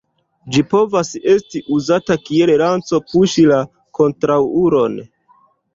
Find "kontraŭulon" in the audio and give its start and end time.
4.01-5.03